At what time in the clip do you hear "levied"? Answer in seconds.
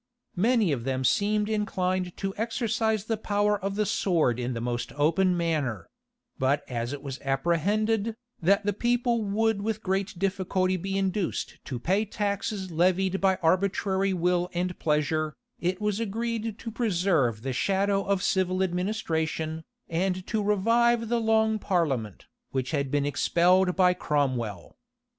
12.71-13.21